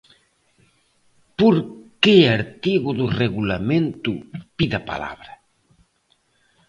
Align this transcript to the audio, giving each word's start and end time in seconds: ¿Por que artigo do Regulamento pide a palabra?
¿Por 1.39 1.55
que 2.03 2.17
artigo 2.37 2.89
do 2.99 3.05
Regulamento 3.23 4.11
pide 4.57 4.75
a 4.79 4.87
palabra? 4.91 5.33